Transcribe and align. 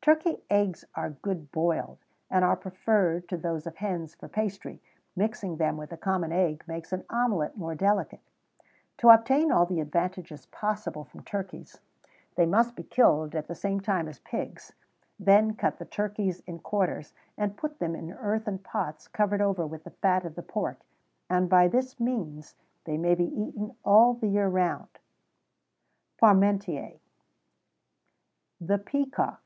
Turkey 0.00 0.42
eggs 0.48 0.86
are 0.94 1.10
good 1.10 1.52
boiled, 1.52 1.98
and 2.30 2.42
are 2.42 2.56
preferred 2.56 3.28
to 3.28 3.36
those 3.36 3.66
of 3.66 3.76
hens 3.76 4.14
for 4.14 4.26
pastry; 4.26 4.80
mixing 5.14 5.58
them 5.58 5.76
with 5.76 5.90
the 5.90 5.98
common 5.98 6.32
eggs 6.32 6.66
makes 6.66 6.94
an 6.94 7.04
omelette 7.10 7.58
more 7.58 7.74
delicate. 7.74 8.22
"To 8.96 9.10
obtain 9.10 9.52
all 9.52 9.66
the 9.66 9.82
advantages 9.82 10.46
possible 10.46 11.04
from 11.04 11.24
turkeys, 11.24 11.80
they 12.36 12.46
must 12.46 12.74
be 12.74 12.84
killed 12.84 13.34
at 13.34 13.48
the 13.48 13.54
same 13.54 13.80
time 13.80 14.08
as 14.08 14.20
pigs; 14.20 14.72
then 15.20 15.54
cut 15.54 15.78
the 15.78 15.84
turkeys 15.84 16.40
in 16.46 16.60
quarters, 16.60 17.12
and 17.36 17.58
put 17.58 17.78
them 17.78 17.94
in 17.94 18.14
earthen 18.14 18.60
pots 18.60 19.08
covered 19.08 19.42
over 19.42 19.66
with 19.66 19.84
the 19.84 19.90
fat 19.90 20.24
of 20.24 20.36
the 20.36 20.42
pork, 20.42 20.80
and 21.28 21.50
by 21.50 21.68
this 21.68 22.00
means 22.00 22.54
they 22.84 22.96
may 22.96 23.14
be 23.14 23.26
eaten 23.26 23.76
all 23.84 24.14
the 24.14 24.28
year 24.28 24.48
round." 24.48 24.88
PARMENTIER. 26.18 26.92
THE 28.58 28.78
PEACOCK. 28.78 29.40